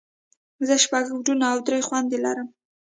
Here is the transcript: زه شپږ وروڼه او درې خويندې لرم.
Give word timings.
زه 0.67 0.75
شپږ 0.83 1.05
وروڼه 1.09 1.45
او 1.53 1.57
درې 1.67 1.79
خويندې 1.87 2.17
لرم. 2.25 2.47